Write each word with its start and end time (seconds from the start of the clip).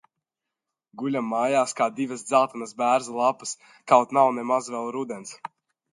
Guļam 1.01 1.27
mājās 1.33 1.75
kā 1.81 1.87
divas 1.99 2.25
dzeltenas 2.29 2.73
bērza 2.83 3.15
lapas, 3.19 3.55
kaut 3.93 4.17
nav 4.19 4.33
nemaz 4.39 4.75
vēl 4.79 4.91
rudens. 4.97 5.41